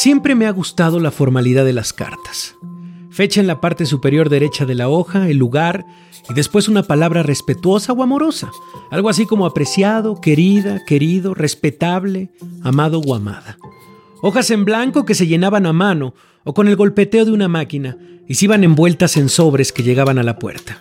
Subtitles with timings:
[0.00, 2.56] Siempre me ha gustado la formalidad de las cartas.
[3.10, 5.84] Fecha en la parte superior derecha de la hoja, el lugar
[6.30, 8.50] y después una palabra respetuosa o amorosa,
[8.90, 12.30] algo así como apreciado, querida, querido, respetable,
[12.62, 13.58] amado o amada.
[14.22, 17.98] Hojas en blanco que se llenaban a mano o con el golpeteo de una máquina
[18.26, 20.78] y se iban envueltas en sobres que llegaban a la puerta.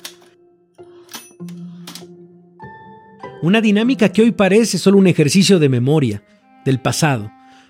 [3.42, 6.24] Una dinámica que hoy parece solo un ejercicio de memoria,
[6.64, 7.30] del pasado,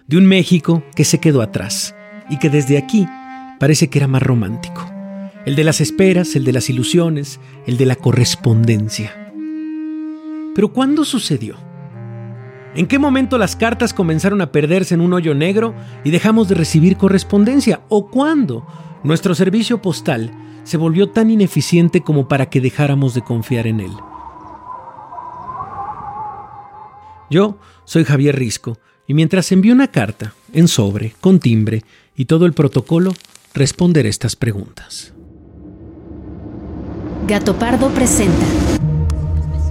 [0.09, 1.95] de un México que se quedó atrás
[2.31, 3.05] y que desde aquí
[3.59, 4.83] parece que era más romántico.
[5.45, 9.31] El de las esperas, el de las ilusiones, el de la correspondencia.
[10.55, 11.57] Pero ¿cuándo sucedió?
[12.73, 16.55] ¿En qué momento las cartas comenzaron a perderse en un hoyo negro y dejamos de
[16.55, 17.81] recibir correspondencia?
[17.87, 18.65] ¿O cuándo
[19.03, 20.31] nuestro servicio postal
[20.63, 23.91] se volvió tan ineficiente como para que dejáramos de confiar en él?
[27.29, 28.79] Yo soy Javier Risco
[29.09, 31.83] y mientras envío una carta, en sobre, con timbre
[32.15, 33.11] y todo el protocolo,
[33.55, 35.13] responderé estas preguntas.
[37.27, 38.45] Gato Pardo presenta.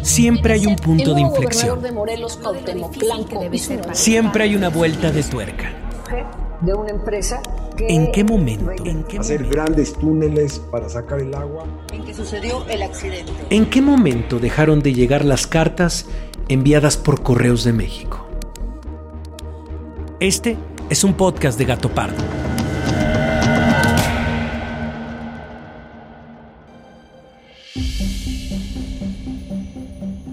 [0.03, 1.79] Siempre hay un punto de inflexión.
[3.93, 5.71] Siempre hay una vuelta de tuerca.
[6.61, 7.41] De una empresa
[7.79, 8.73] ¿En qué momento?
[8.85, 11.65] ¿En qué hacer grandes túneles para sacar el agua.
[11.93, 13.31] En que sucedió el accidente.
[13.51, 16.07] ¿En qué momento dejaron de llegar las cartas
[16.49, 18.28] enviadas por correos de México?
[20.21, 20.57] Este
[20.91, 22.17] es un podcast de Gato Pardo.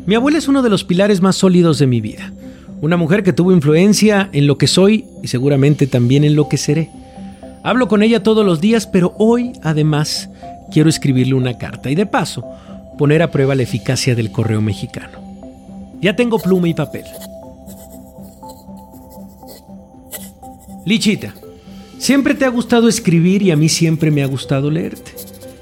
[0.08, 2.34] Mi abuela es uno de los pilares más sólidos de mi vida.
[2.82, 6.58] Una mujer que tuvo influencia en lo que soy y seguramente también en lo que
[6.58, 6.90] seré.
[7.64, 10.32] Hablo con ella todos los días, pero hoy además
[10.72, 12.44] quiero escribirle una carta y de paso
[12.98, 15.20] poner a prueba la eficacia del correo mexicano.
[16.02, 17.06] Ya tengo pluma y papel.
[20.86, 21.34] Lichita,
[21.98, 25.14] siempre te ha gustado escribir y a mí siempre me ha gustado leerte.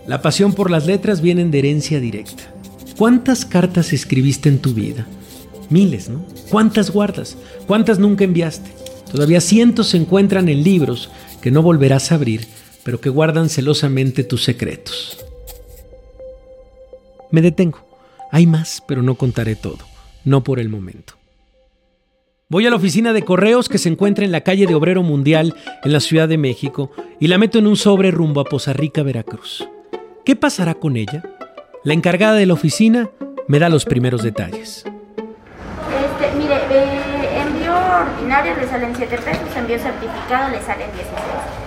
[0.06, 2.44] La pasión por las letras viene de herencia directa.
[2.97, 5.07] ¿Cuántas cartas escribiste en tu vida?
[5.69, 6.25] Miles, ¿no?
[6.50, 7.38] ¿Cuántas guardas?
[7.67, 8.69] ¿Cuántas nunca enviaste?
[9.09, 11.09] Todavía cientos se encuentran en libros
[11.41, 12.45] que no volverás a abrir,
[12.84, 15.17] pero que guardan celosamente tus secretos.
[17.31, 17.79] Me detengo.
[18.29, 19.79] Hay más, pero no contaré todo.
[20.25, 21.13] No por el momento.
[22.50, 25.56] Voy a la oficina de correos que se encuentra en la calle de Obrero Mundial
[25.84, 29.02] en la Ciudad de México y la meto en un sobre rumbo a Poza Rica,
[29.02, 29.68] Veracruz.
[30.26, 31.24] ¿Qué pasará con ella?
[31.84, 33.09] La encargada de la oficina
[33.48, 34.84] me da los primeros detalles.
[34.86, 41.62] Este, mire, eh, envío ordinario le salen 7 pesos, envío certificado le salen 16.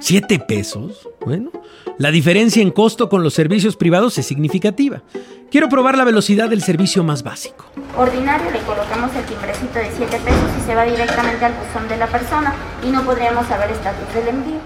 [0.00, 1.08] ¿7 pesos?
[1.24, 1.50] Bueno,
[1.98, 5.02] la diferencia en costo con los servicios privados es significativa.
[5.50, 7.66] Quiero probar la velocidad del servicio más básico.
[7.96, 11.96] Ordinario le colocamos el timbrecito de 7 pesos y se va directamente al buzón de
[11.96, 12.54] la persona
[12.86, 14.60] y no podríamos saber estatus del envío.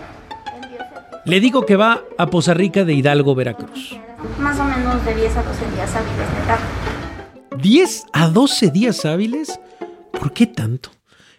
[1.25, 3.97] Le digo que va a Poza Rica de Hidalgo, Veracruz.
[4.41, 6.65] Más o menos de 10 a 12 días hábiles de tarde.
[7.63, 9.61] ¿10 a 12 días hábiles?
[10.13, 10.91] ¿Por qué tanto?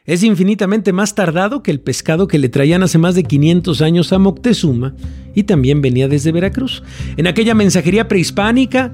[0.06, 4.12] Es infinitamente más tardado que el pescado que le traían hace más de 500 años
[4.12, 4.96] a Moctezuma
[5.34, 6.84] y también venía desde Veracruz.
[7.16, 8.94] En aquella mensajería prehispánica,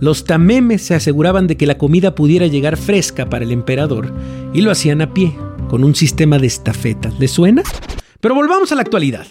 [0.00, 4.12] los tamemes se aseguraban de que la comida pudiera llegar fresca para el emperador
[4.52, 5.32] y lo hacían a pie,
[5.68, 7.12] con un sistema de estafeta.
[7.20, 7.62] ¿Le suena?
[8.20, 9.28] Pero volvamos a la actualidad.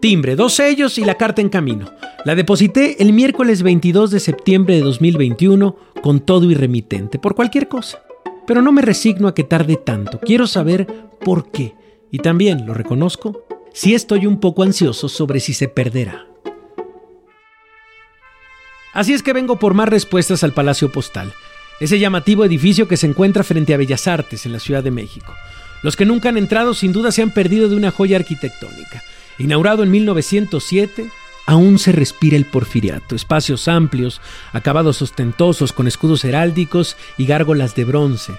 [0.00, 1.90] Timbre, dos sellos y la carta en camino.
[2.24, 7.68] La deposité el miércoles 22 de septiembre de 2021 con todo y remitente, por cualquier
[7.68, 7.98] cosa.
[8.50, 10.18] Pero no me resigno a que tarde tanto.
[10.18, 10.84] Quiero saber
[11.24, 11.76] por qué.
[12.10, 16.26] Y también, lo reconozco, si estoy un poco ansioso sobre si se perderá.
[18.92, 21.32] Así es que vengo por más respuestas al Palacio Postal,
[21.78, 25.32] ese llamativo edificio que se encuentra frente a Bellas Artes en la Ciudad de México.
[25.84, 29.04] Los que nunca han entrado sin duda se han perdido de una joya arquitectónica.
[29.38, 31.08] Inaugurado en 1907,
[31.50, 34.20] aún se respira el porfiriato, espacios amplios,
[34.52, 38.34] acabados ostentosos con escudos heráldicos y gárgolas de bronce.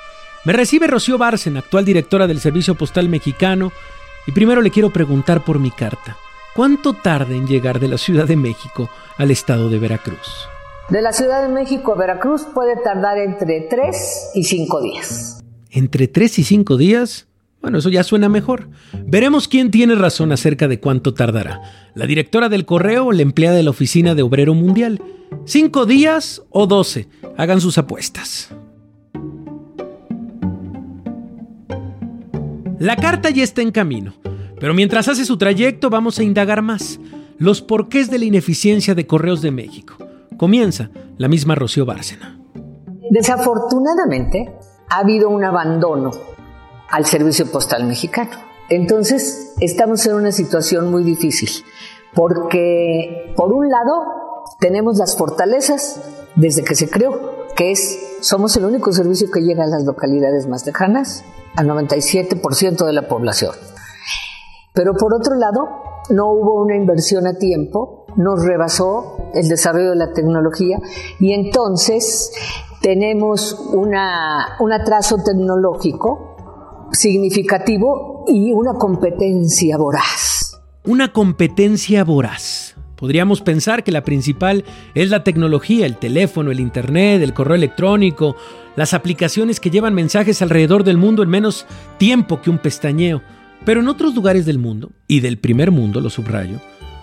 [0.46, 3.74] Me recibe Rocío Bárcena, actual directora del Servicio Postal Mexicano,
[4.26, 6.16] y primero le quiero preguntar por mi carta.
[6.56, 10.48] ¿Cuánto tarda en llegar de la Ciudad de México al estado de Veracruz?
[10.88, 15.44] De la Ciudad de México a Veracruz puede tardar entre 3 y 5 días.
[15.70, 17.28] ¿Entre 3 y 5 días?
[17.62, 18.70] Bueno, eso ya suena mejor.
[19.06, 21.62] Veremos quién tiene razón acerca de cuánto tardará.
[21.94, 25.02] ¿La directora del correo la empleada de la oficina de Obrero Mundial?
[25.46, 27.10] ¿Cinco días o doce?
[27.38, 28.50] Hagan sus apuestas.
[32.80, 34.14] La carta ya está en camino.
[34.60, 37.00] Pero mientras hace su trayecto vamos a indagar más
[37.38, 39.96] los porqués de la ineficiencia de Correos de México.
[40.38, 42.40] Comienza la misma Rocío Bárcena.
[43.10, 44.54] Desafortunadamente,
[44.88, 46.12] ha habido un abandono
[46.90, 48.51] al servicio postal mexicano.
[48.72, 51.50] Entonces, estamos en una situación muy difícil,
[52.16, 54.06] porque por un lado
[54.62, 56.00] tenemos las fortalezas
[56.38, 60.48] desde que se creó, que es, somos el único servicio que llega a las localidades
[60.48, 61.26] más lejanas,
[61.58, 63.52] al 97% de la población.
[64.74, 65.68] Pero por otro lado,
[66.10, 70.78] no hubo una inversión a tiempo, nos rebasó el desarrollo de la tecnología
[71.20, 72.32] y entonces
[72.82, 73.94] tenemos un
[74.72, 76.31] atraso tecnológico
[76.92, 80.62] significativo y una competencia voraz.
[80.84, 82.76] Una competencia voraz.
[82.96, 88.36] Podríamos pensar que la principal es la tecnología, el teléfono, el internet, el correo electrónico,
[88.76, 91.66] las aplicaciones que llevan mensajes alrededor del mundo en menos
[91.98, 93.22] tiempo que un pestañeo.
[93.66, 96.60] Pero en otros lugares del mundo, y del primer mundo, lo subrayo,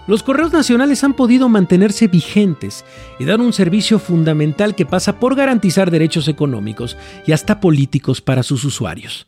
[0.07, 2.85] los correos nacionales han podido mantenerse vigentes
[3.19, 6.97] y dar un servicio fundamental que pasa por garantizar derechos económicos
[7.27, 9.27] y hasta políticos para sus usuarios.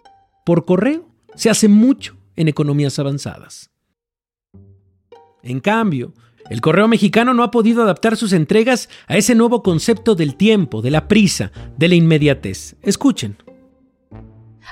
[0.50, 1.04] Por correo
[1.36, 3.70] se hace mucho en economías avanzadas.
[5.44, 6.12] En cambio,
[6.48, 10.82] el correo mexicano no ha podido adaptar sus entregas a ese nuevo concepto del tiempo,
[10.82, 12.74] de la prisa, de la inmediatez.
[12.82, 13.36] Escuchen.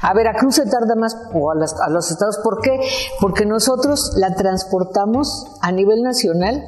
[0.03, 2.77] A Veracruz se tarda más, o a, los estados, ¿por qué?
[3.21, 6.61] Porque nosotros la transportamos a nivel nacional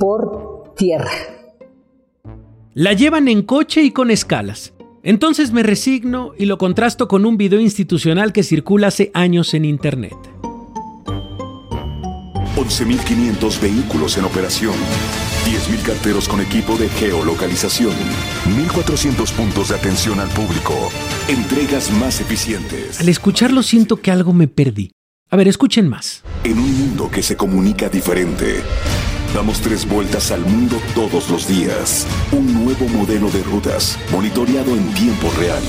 [0.00, 1.12] por tierra.
[2.74, 4.72] La llevan en coche y con escalas.
[5.02, 9.64] Entonces me resigno y lo contrasto con un video institucional que circula hace años en
[9.64, 10.14] Internet.
[12.56, 14.74] 11.500 vehículos en operación.
[15.44, 17.92] 10.000 carteros con equipo de geolocalización.
[18.44, 20.74] 1.400 puntos de atención al público.
[21.26, 23.00] Entregas más eficientes.
[23.00, 24.92] Al escucharlo siento que algo me perdí.
[25.30, 26.22] A ver, escuchen más.
[26.44, 28.62] En un mundo que se comunica diferente.
[29.34, 32.06] Damos tres vueltas al mundo todos los días.
[32.32, 35.62] Un nuevo modelo de rutas, monitoreado en tiempo real.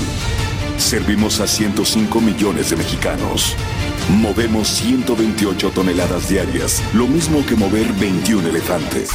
[0.76, 3.56] Servimos a 105 millones de mexicanos.
[4.20, 9.12] Movemos 128 toneladas diarias, lo mismo que mover 21 elefantes.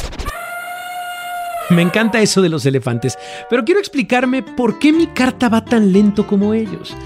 [1.70, 3.16] Me encanta eso de los elefantes,
[3.48, 6.96] pero quiero explicarme por qué mi carta va tan lento como ellos.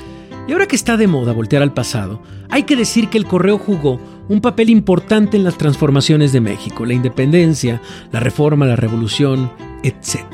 [0.48, 3.58] Y ahora que está de moda voltear al pasado, hay que decir que el correo
[3.58, 7.80] jugó un papel importante en las transformaciones de México, la independencia,
[8.10, 9.50] la reforma, la revolución,
[9.82, 10.24] etc.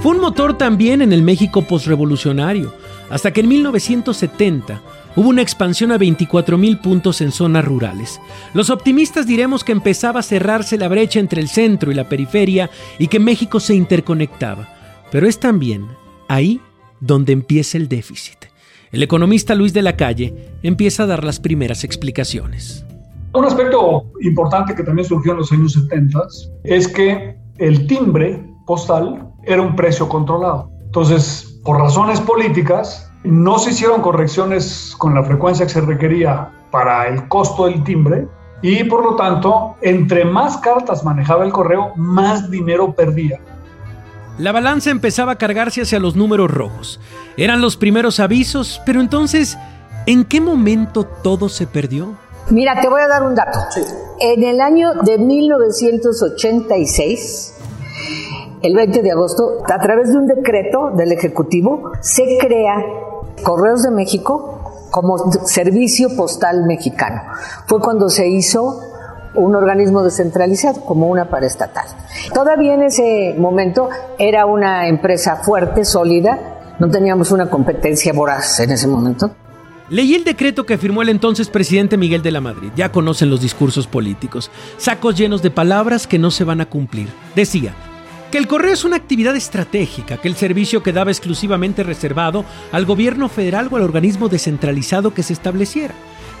[0.00, 2.74] Fue un motor también en el México postrevolucionario,
[3.08, 4.82] hasta que en 1970
[5.16, 8.20] hubo una expansión a 24.000 puntos en zonas rurales.
[8.54, 12.70] Los optimistas diremos que empezaba a cerrarse la brecha entre el centro y la periferia
[12.98, 14.68] y que México se interconectaba.
[15.10, 15.86] Pero es también
[16.28, 16.60] ahí
[17.00, 18.51] donde empieza el déficit.
[18.92, 22.84] El economista Luis de la Calle empieza a dar las primeras explicaciones.
[23.32, 26.20] Un aspecto importante que también surgió en los años 70
[26.64, 30.70] es que el timbre postal era un precio controlado.
[30.84, 37.08] Entonces, por razones políticas, no se hicieron correcciones con la frecuencia que se requería para
[37.08, 38.28] el costo del timbre
[38.60, 43.40] y por lo tanto, entre más cartas manejaba el correo, más dinero perdía.
[44.38, 46.98] La balanza empezaba a cargarse hacia los números rojos.
[47.36, 49.58] Eran los primeros avisos, pero entonces,
[50.06, 52.16] ¿en qué momento todo se perdió?
[52.50, 53.58] Mira, te voy a dar un dato.
[54.20, 57.54] En el año de 1986,
[58.62, 62.82] el 20 de agosto, a través de un decreto del Ejecutivo, se crea
[63.42, 67.20] Correos de México como servicio postal mexicano.
[67.66, 68.80] Fue cuando se hizo
[69.34, 71.86] un organismo descentralizado, como una paraestatal.
[72.34, 76.38] Todavía en ese momento era una empresa fuerte, sólida,
[76.78, 79.30] no teníamos una competencia voraz en ese momento.
[79.88, 82.70] Leí el decreto que firmó el entonces presidente Miguel de la Madrid.
[82.74, 84.50] Ya conocen los discursos políticos.
[84.78, 87.08] Sacos llenos de palabras que no se van a cumplir.
[87.36, 87.74] Decía,
[88.32, 93.28] que el correo es una actividad estratégica, que el servicio quedaba exclusivamente reservado al gobierno
[93.28, 95.92] federal o al organismo descentralizado que se estableciera,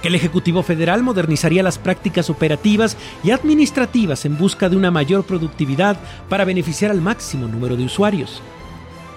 [0.02, 5.24] que el Ejecutivo Federal modernizaría las prácticas operativas y administrativas en busca de una mayor
[5.24, 5.96] productividad
[6.28, 8.42] para beneficiar al máximo número de usuarios.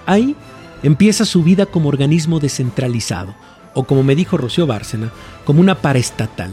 [0.06, 0.36] Ahí
[0.82, 3.34] empieza su vida como organismo descentralizado,
[3.74, 5.12] o como me dijo Rocío Bárcena,
[5.44, 6.52] como una paraestatal.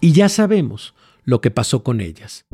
[0.00, 2.44] Y ya sabemos lo que pasó con ellas.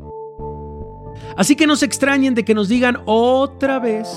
[1.37, 4.09] Así que no se extrañen de que nos digan otra vez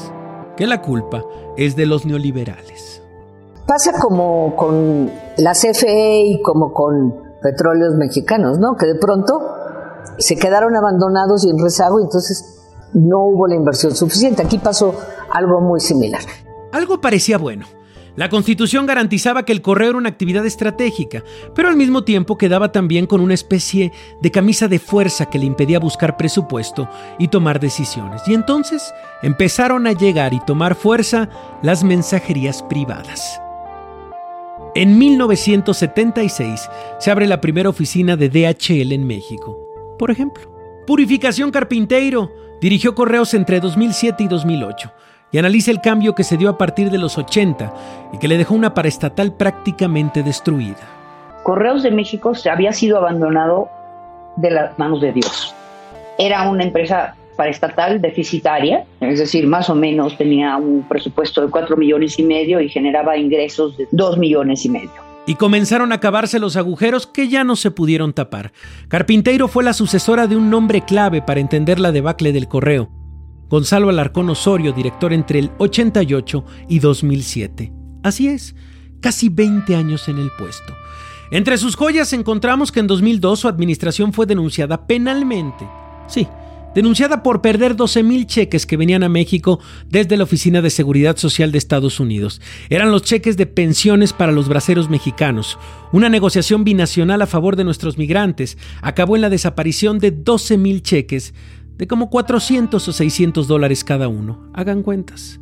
[0.56, 1.24] que la culpa
[1.58, 3.02] es de los neoliberales.
[3.66, 8.76] Pasa como con la CFE y como con petróleos mexicanos, ¿no?
[8.76, 9.40] Que de pronto
[10.18, 12.62] se quedaron abandonados y en rezago y entonces
[12.94, 14.42] no hubo la inversión suficiente.
[14.42, 14.94] Aquí pasó
[15.32, 16.22] algo muy similar.
[16.72, 17.66] Algo parecía bueno.
[18.18, 21.24] La constitución garantizaba que el correo era una actividad estratégica,
[21.56, 25.46] pero al mismo tiempo quedaba también con una especie de camisa de fuerza que le
[25.46, 28.22] impedía buscar presupuesto y tomar decisiones.
[28.28, 31.30] Y entonces empezaron a llegar y tomar fuerza
[31.62, 33.41] las mensajerías privadas.
[34.74, 39.60] En 1976 se abre la primera oficina de DHL en México.
[40.00, 40.44] Por ejemplo,
[40.88, 44.92] Purificación Carpinteiro dirigió correos entre 2007 y 2008
[45.34, 47.74] y analiza el cambio que se dio a partir de los 80
[48.14, 50.80] y que le dejó una paraestatal prácticamente destruida.
[51.44, 53.68] Correos de México se había sido abandonado
[54.38, 55.54] de las manos de Dios.
[56.18, 61.76] Era una empresa paraestatal deficitaria, es decir, más o menos tenía un presupuesto de 4
[61.76, 64.92] millones y medio y generaba ingresos de 2 millones y medio.
[65.26, 68.52] Y comenzaron a acabarse los agujeros que ya no se pudieron tapar.
[68.90, 72.92] Carpinteiro fue la sucesora de un nombre clave para entender la debacle del correo,
[73.50, 77.74] Gonzalo Alarcón Osorio, director entre el 88 y 2007.
[78.04, 78.56] Así es,
[79.00, 80.76] casi 20 años en el puesto.
[81.32, 85.68] Entre sus joyas encontramos que en 2002 su administración fue denunciada penalmente.
[86.08, 86.28] Sí,
[86.74, 89.60] denunciada por perder 12 mil cheques que venían a México
[89.90, 92.42] desde la Oficina de Seguridad Social de Estados Unidos.
[92.70, 95.60] Eran los cheques de pensiones para los braceros mexicanos.
[95.92, 100.82] Una negociación binacional a favor de nuestros migrantes acabó en la desaparición de 12 mil
[100.82, 101.34] cheques
[101.78, 104.50] de como 400 o 600 dólares cada uno.
[104.54, 105.41] Hagan cuentas.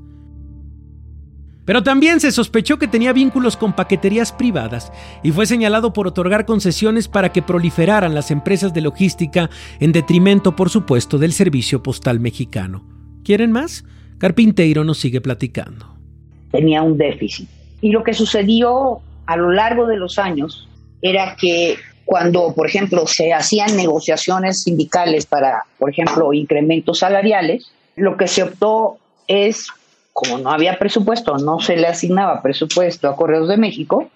[1.69, 6.47] Pero también se sospechó que tenía vínculos con paqueterías privadas y fue señalado por otorgar
[6.47, 12.19] concesiones para que proliferaran las empresas de logística en detrimento, por supuesto, del servicio postal
[12.19, 12.83] mexicano.
[13.23, 13.85] ¿Quieren más?
[14.17, 15.95] Carpinteiro nos sigue platicando.
[16.49, 17.47] Tenía un déficit.
[17.81, 20.67] Y lo que sucedió a lo largo de los años
[21.03, 28.17] era que cuando, por ejemplo, se hacían negociaciones sindicales para, por ejemplo, incrementos salariales, lo
[28.17, 28.97] que se optó
[29.27, 29.67] es,
[30.19, 34.09] como no había presupuesto, no se le asignaba presupuesto a Correos de México,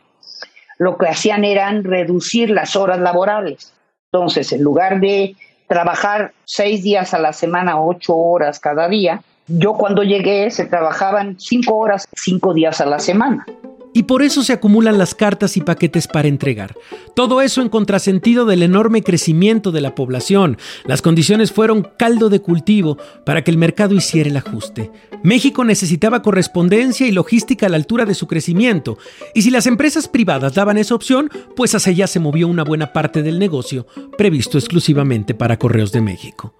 [0.78, 3.74] lo que hacían eran reducir las horas laborales.
[4.12, 5.38] Entonces, en lugar de
[5.70, 11.40] trabajar seis días a la semana, ocho horas cada día, yo cuando llegué se trabajaban
[11.40, 13.46] cinco horas, cinco días a la semana
[13.94, 16.76] y por eso se acumulan las cartas y paquetes para entregar.
[17.16, 20.58] Todo eso en contrasentido del enorme crecimiento de la población.
[20.86, 24.92] Las condiciones fueron caldo de cultivo para que el mercado hiciera el ajuste.
[25.24, 28.98] México necesitaba correspondencia y logística a la altura de su crecimiento,
[29.34, 32.92] y si las empresas privadas daban esa opción, pues hacia allá se movió una buena
[32.92, 36.54] parte del negocio previsto exclusivamente para Correos de México.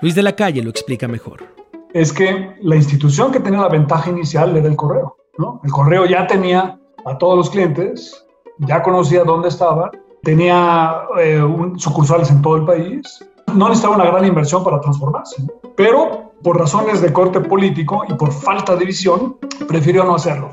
[0.00, 1.54] Luis de la Calle lo explica mejor.
[1.92, 5.16] Es que la institución que tenía la ventaja inicial era el correo.
[5.62, 8.24] El correo ya tenía a todos los clientes,
[8.58, 9.90] ya conocía dónde estaban,
[10.22, 11.40] tenía eh,
[11.76, 15.42] sucursales en todo el país, no necesitaba una gran inversión para transformarse,
[15.76, 20.50] pero por razones de corte político y por falta de visión, prefirió no hacerlo.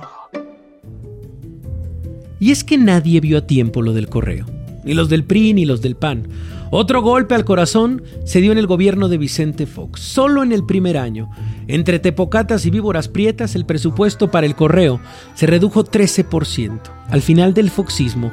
[2.40, 4.46] Y es que nadie vio a tiempo lo del correo,
[4.84, 6.28] ni los del PRI ni los del PAN.
[6.72, 10.02] Otro golpe al corazón se dio en el gobierno de Vicente Fox.
[10.02, 11.30] Solo en el primer año,
[11.68, 15.00] entre tepocatas y víboras prietas, el presupuesto para el correo
[15.36, 16.80] se redujo 13%.
[17.10, 18.32] Al final del foxismo,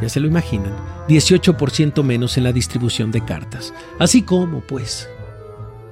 [0.00, 0.74] ya se lo imaginan,
[1.08, 3.74] 18% menos en la distribución de cartas.
[3.98, 5.08] Así como, pues.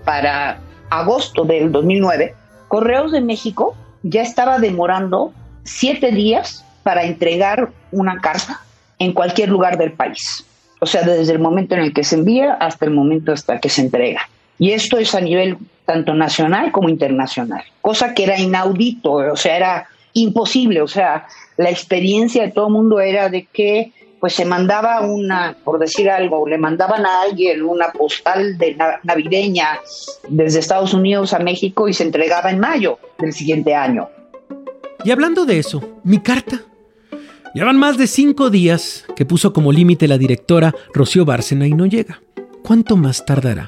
[0.05, 2.35] Para agosto del 2009,
[2.69, 5.33] Correos de México ya estaba demorando
[5.63, 8.63] siete días para entregar una carta
[8.99, 10.47] en cualquier lugar del país
[10.83, 13.69] o sea, desde el momento en el que se envía hasta el momento hasta que
[13.69, 14.29] se entrega.
[14.59, 19.57] Y esto es a nivel tanto nacional como internacional, cosa que era inaudito, o sea,
[19.57, 24.45] era imposible, o sea, la experiencia de todo el mundo era de que pues se
[24.45, 29.79] mandaba una, por decir algo, le mandaban a alguien una postal de navideña
[30.29, 34.09] desde Estados Unidos a México y se entregaba en mayo del siguiente año.
[35.05, 36.61] Y hablando de eso, mi carta,
[37.55, 41.85] Llevan más de cinco días que puso como límite la directora Rocío Bárcena y no
[41.85, 42.23] llega.
[42.63, 43.67] ¿Cuánto más tardará?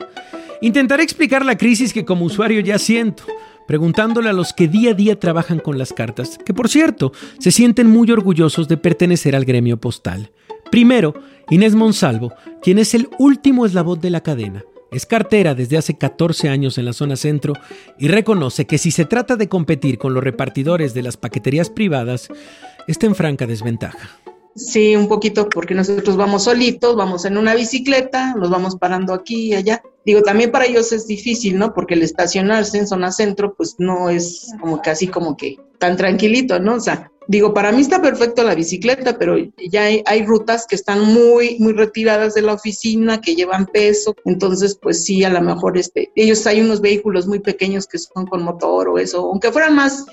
[0.63, 3.25] Intentaré explicar la crisis que como usuario ya siento,
[3.69, 7.51] preguntándole a los que día a día trabajan con las cartas, que por cierto se
[7.51, 10.31] sienten muy orgullosos de pertenecer al gremio postal.
[10.71, 11.13] Primero,
[11.51, 14.65] Inés Monsalvo, quien es el último eslabón de la cadena.
[14.95, 17.53] Es cartera desde hace 14 años en la zona centro
[17.99, 22.29] y reconoce que si se trata de competir con los repartidores de las paqueterías privadas,
[22.87, 24.21] está en franca desventaja.
[24.55, 29.49] Sí, un poquito porque nosotros vamos solitos, vamos en una bicicleta, los vamos parando aquí
[29.49, 29.83] y allá.
[30.07, 31.75] Digo, también para ellos es difícil, ¿no?
[31.75, 36.61] Porque el estacionarse en zona centro, pues no es como así como que tan tranquilito,
[36.61, 36.75] ¿no?
[36.75, 39.37] O sea, digo, para mí está perfecto la bicicleta, pero
[39.71, 44.15] ya hay, hay, rutas que están muy, muy retiradas de la oficina, que llevan peso,
[44.25, 48.27] entonces, pues sí, a lo mejor este, ellos hay unos vehículos muy pequeños que son
[48.27, 50.07] con motor o eso, aunque fueran más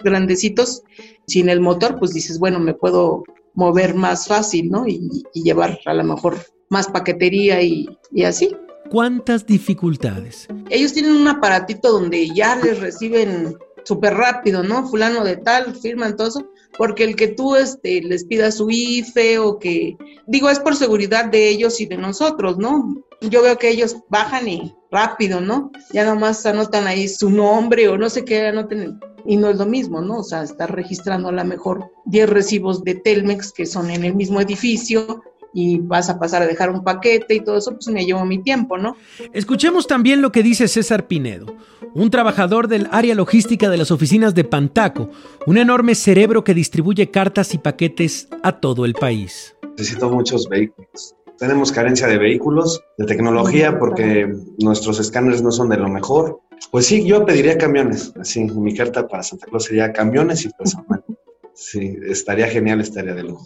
[0.00, 0.82] grandecitos,
[1.26, 4.86] sin el motor, pues dices, bueno, me puedo mover más fácil, ¿no?
[4.86, 6.36] Y, llevar a lo mejor
[6.68, 8.54] más paquetería y, y así.
[8.90, 10.48] ¿Cuántas dificultades?
[10.70, 14.86] Ellos tienen un aparatito donde ya les reciben súper rápido, ¿no?
[14.88, 16.46] Fulano de tal, firman todo eso,
[16.76, 19.96] porque el que tú este, les pidas su IFE o que,
[20.26, 23.02] digo, es por seguridad de ellos y de nosotros, ¿no?
[23.20, 25.72] Yo veo que ellos bajan y rápido, ¿no?
[25.92, 29.66] Ya nomás anotan ahí su nombre o no sé qué anoten, y no es lo
[29.66, 30.18] mismo, ¿no?
[30.18, 34.14] O sea, estar registrando a lo mejor 10 recibos de Telmex que son en el
[34.14, 38.04] mismo edificio y vas a pasar a dejar un paquete y todo eso, pues me
[38.04, 38.96] llevo mi tiempo, ¿no?
[39.32, 41.46] Escuchemos también lo que dice César Pinedo,
[41.94, 45.10] un trabajador del área logística de las oficinas de Pantaco,
[45.46, 49.54] un enorme cerebro que distribuye cartas y paquetes a todo el país.
[49.76, 51.14] Necesito muchos vehículos.
[51.38, 54.28] Tenemos carencia de vehículos, de tecnología, porque
[54.58, 56.40] nuestros escáneres no son de lo mejor.
[56.72, 58.12] Pues sí, yo pediría camiones.
[58.20, 61.04] Así, mi carta para Santa Claus sería camiones y personal.
[61.60, 63.44] Sí, estaría genial, estaría de lujo.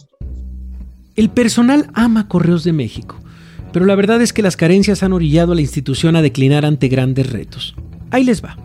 [1.15, 3.19] El personal ama Correos de México,
[3.71, 6.87] pero la verdad es que las carencias han orillado a la institución a declinar ante
[6.87, 7.75] grandes retos.
[8.09, 8.57] Ahí les va.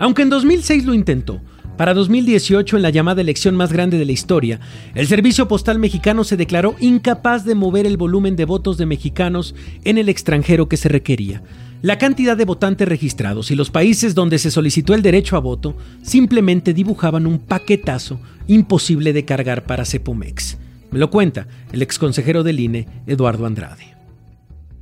[0.00, 1.40] Aunque en 2006 lo intentó,
[1.76, 4.58] para 2018, en la llamada elección más grande de la historia,
[4.96, 9.54] el Servicio Postal Mexicano se declaró incapaz de mover el volumen de votos de mexicanos
[9.84, 11.44] en el extranjero que se requería.
[11.82, 15.76] La cantidad de votantes registrados y los países donde se solicitó el derecho a voto
[16.02, 20.58] simplemente dibujaban un paquetazo imposible de cargar para Cepomex.
[20.92, 23.96] Me lo cuenta el exconsejero del INE, Eduardo Andrade.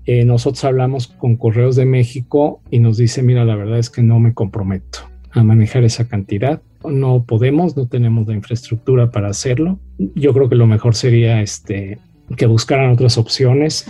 [0.07, 4.03] Eh, nosotros hablamos con Correos de México y nos dice, mira, la verdad es que
[4.03, 4.99] no me comprometo
[5.31, 6.63] a manejar esa cantidad.
[6.85, 9.79] No podemos, no tenemos la infraestructura para hacerlo.
[10.17, 12.01] Yo creo que lo mejor sería este,
[12.37, 13.89] que buscaran otras opciones.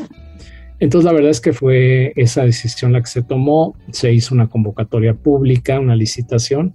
[0.79, 3.75] Entonces la verdad es que fue esa decisión la que se tomó.
[3.93, 6.75] Se hizo una convocatoria pública, una licitación.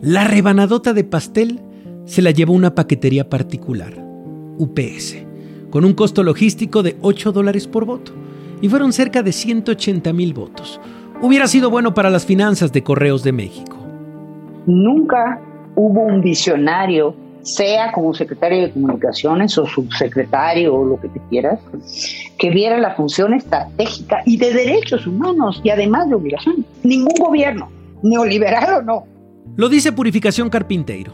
[0.00, 1.60] La rebanadota de pastel
[2.06, 4.07] se la llevó una paquetería particular
[4.58, 5.16] UPS,
[5.70, 8.12] con un costo logístico de 8 dólares por voto,
[8.60, 10.80] y fueron cerca de 180 mil votos.
[11.20, 13.76] Hubiera sido bueno para las finanzas de Correos de México.
[14.66, 15.40] Nunca
[15.74, 21.60] hubo un visionario, sea como secretario de comunicaciones o subsecretario o lo que te quieras,
[22.38, 26.66] que viera la función estratégica y de derechos humanos y además de obligaciones.
[26.82, 27.68] Ningún gobierno,
[28.02, 29.04] neoliberal o no.
[29.56, 31.12] Lo dice Purificación Carpinteiro.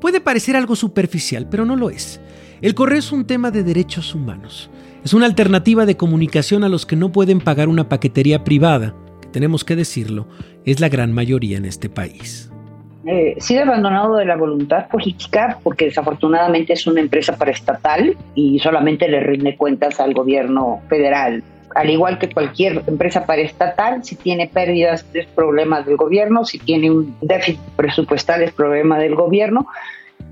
[0.00, 2.20] Puede parecer algo superficial, pero no lo es.
[2.64, 4.70] El correo es un tema de derechos humanos.
[5.04, 9.28] Es una alternativa de comunicación a los que no pueden pagar una paquetería privada, que
[9.28, 10.26] tenemos que decirlo,
[10.64, 12.50] es la gran mayoría en este país.
[13.06, 19.08] Eh, sigue abandonado de la voluntad política porque desafortunadamente es una empresa paraestatal y solamente
[19.08, 21.44] le rinde cuentas al gobierno federal.
[21.74, 26.90] Al igual que cualquier empresa paraestatal, si tiene pérdidas es problema del gobierno, si tiene
[26.90, 29.66] un déficit presupuestal es problema del gobierno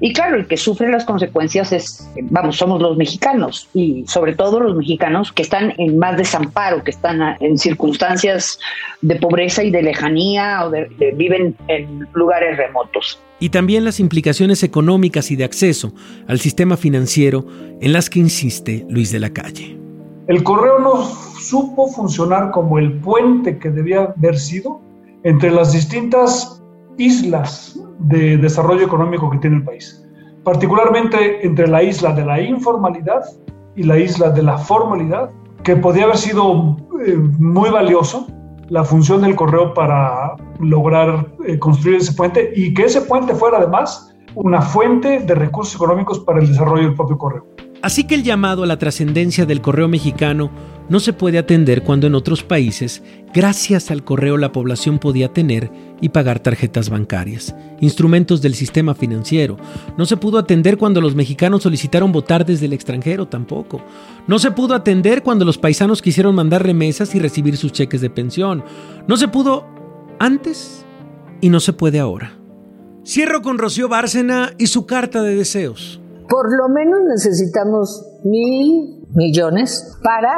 [0.04, 4.58] y claro, el que sufre las consecuencias es, vamos, somos los mexicanos y sobre todo
[4.58, 8.58] los mexicanos que están en más desamparo, que están en circunstancias
[9.00, 13.20] de pobreza y de lejanía o de, viven en lugares remotos.
[13.38, 15.92] Y también las implicaciones económicas y de acceso
[16.26, 17.46] al sistema financiero
[17.80, 19.78] en las que insiste Luis de la Calle.
[20.26, 24.80] El correo no supo funcionar como el puente que debía haber sido
[25.22, 26.61] entre las distintas
[26.98, 30.04] islas de desarrollo económico que tiene el país,
[30.44, 33.22] particularmente entre la isla de la informalidad
[33.76, 35.30] y la isla de la formalidad,
[35.62, 36.76] que podía haber sido
[37.06, 38.26] eh, muy valioso
[38.68, 43.58] la función del correo para lograr eh, construir ese puente y que ese puente fuera
[43.58, 47.46] además una fuente de recursos económicos para el desarrollo del propio correo.
[47.82, 50.50] Así que el llamado a la trascendencia del correo mexicano
[50.88, 55.70] no se puede atender cuando en otros países, gracias al correo, la población podía tener
[56.00, 59.56] y pagar tarjetas bancarias, instrumentos del sistema financiero.
[59.96, 63.80] No se pudo atender cuando los mexicanos solicitaron votar desde el extranjero tampoco.
[64.26, 68.10] No se pudo atender cuando los paisanos quisieron mandar remesas y recibir sus cheques de
[68.10, 68.64] pensión.
[69.06, 69.66] No se pudo
[70.18, 70.84] antes
[71.40, 72.38] y no se puede ahora.
[73.04, 76.00] Cierro con Rocío Bárcena y su carta de deseos.
[76.28, 80.32] Por lo menos necesitamos mil millones para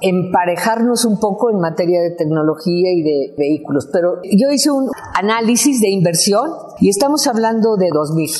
[0.00, 3.88] emparejarnos un poco en materia de tecnología y de vehículos.
[3.92, 8.30] Pero yo hice un análisis de inversión y estamos hablando de 2000,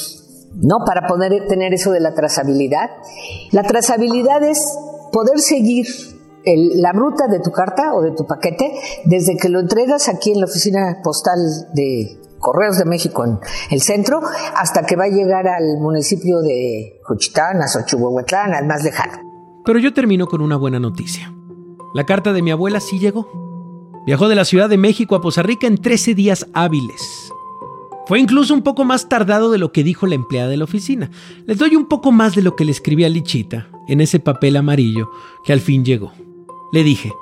[0.62, 0.78] ¿no?
[0.86, 2.90] Para poder tener eso de la trazabilidad.
[3.52, 4.60] La trazabilidad es
[5.12, 5.86] poder seguir
[6.44, 8.72] la ruta de tu carta o de tu paquete
[9.04, 11.38] desde que lo entregas aquí en la oficina postal
[11.74, 13.38] de Correos de México en
[13.70, 14.22] el centro,
[14.56, 19.29] hasta que va a llegar al municipio de Juchitán, a Xochihuahuatlán, al más lejano.
[19.70, 21.32] Pero yo termino con una buena noticia.
[21.94, 24.02] La carta de mi abuela sí llegó.
[24.04, 27.32] Viajó de la Ciudad de México a Poza Rica en 13 días hábiles.
[28.08, 31.12] Fue incluso un poco más tardado de lo que dijo la empleada de la oficina.
[31.46, 34.56] Les doy un poco más de lo que le escribí a Lichita en ese papel
[34.56, 35.08] amarillo
[35.44, 36.10] que al fin llegó.
[36.72, 37.12] Le dije,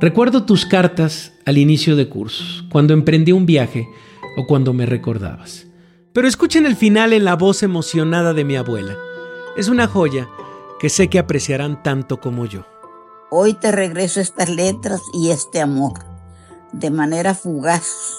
[0.00, 3.88] recuerdo tus cartas al inicio de cursos, cuando emprendí un viaje
[4.36, 5.68] o cuando me recordabas.
[6.12, 8.96] Pero escuchen el final en la voz emocionada de mi abuela.
[9.56, 10.28] Es una joya
[10.82, 12.66] que sé que apreciarán tanto como yo.
[13.30, 15.94] Hoy te regreso estas letras y este amor,
[16.72, 18.18] de manera fugaz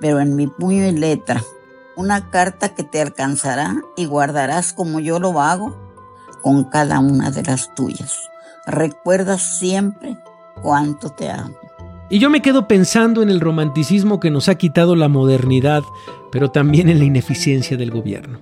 [0.00, 1.44] pero en mi puño y letra,
[1.96, 5.78] una carta que te alcanzará y guardarás como yo lo hago
[6.42, 8.18] con cada una de las tuyas.
[8.66, 10.18] Recuerda siempre
[10.60, 11.54] cuánto te amo.
[12.10, 15.84] Y yo me quedo pensando en el romanticismo que nos ha quitado la modernidad,
[16.32, 18.40] pero también en la ineficiencia del gobierno.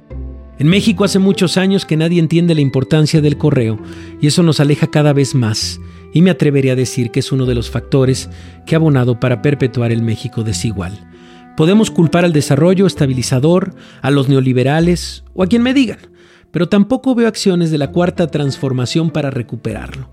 [0.60, 3.78] En México hace muchos años que nadie entiende la importancia del correo
[4.20, 5.80] y eso nos aleja cada vez más
[6.12, 8.28] y me atrevería a decir que es uno de los factores
[8.66, 11.08] que ha abonado para perpetuar el México desigual.
[11.56, 16.00] Podemos culpar al desarrollo estabilizador, a los neoliberales o a quien me digan,
[16.50, 20.10] pero tampoco veo acciones de la cuarta transformación para recuperarlo.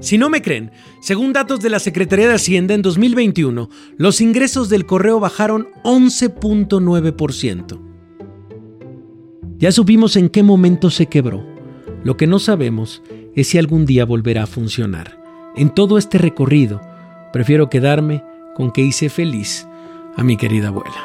[0.00, 0.70] Si no me creen,
[1.02, 7.91] según datos de la Secretaría de Hacienda en 2021, los ingresos del correo bajaron 11.9%.
[9.62, 11.46] Ya supimos en qué momento se quebró.
[12.02, 13.00] Lo que no sabemos
[13.36, 15.16] es si algún día volverá a funcionar.
[15.54, 16.80] En todo este recorrido,
[17.32, 18.24] prefiero quedarme
[18.56, 19.68] con que hice feliz
[20.16, 20.96] a mi querida abuela.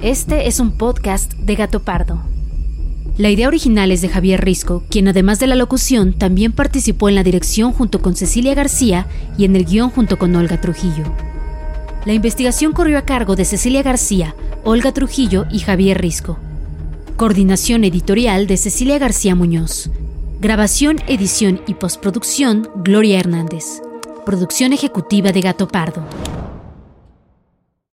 [0.00, 2.22] Este es un podcast de Gato Pardo.
[3.18, 7.16] La idea original es de Javier Risco, quien además de la locución también participó en
[7.16, 11.04] la dirección junto con Cecilia García y en el guion junto con Olga Trujillo.
[12.06, 16.38] La investigación corrió a cargo de Cecilia García, Olga Trujillo y Javier Risco.
[17.16, 19.90] Coordinación editorial de Cecilia García Muñoz.
[20.40, 23.82] Grabación, edición y postproducción Gloria Hernández.
[24.24, 26.06] Producción ejecutiva de Gato Pardo.